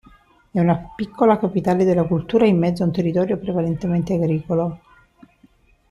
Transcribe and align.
È 0.49 0.59
una 0.59 0.79
piccola 0.95 1.37
capitale 1.37 1.85
della 1.85 2.05
cultura 2.05 2.47
in 2.47 2.57
mezzo 2.57 2.81
a 2.81 2.87
un 2.87 2.91
territorio 2.91 3.37
prevalentemente 3.37 4.15
agricolo. 4.15 4.79